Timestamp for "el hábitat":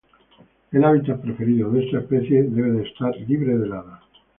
0.71-1.21